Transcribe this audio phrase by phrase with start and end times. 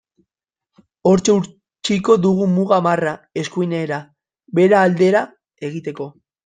[1.11, 4.03] Hortxe utziko dugu muga marra, eskuinera,
[4.61, 5.27] Bera aldera,
[5.71, 6.15] egiteko.